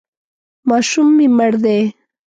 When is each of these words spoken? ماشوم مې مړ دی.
ماشوم 0.69 1.07
مې 1.17 1.27
مړ 1.37 1.53
دی. 1.63 1.81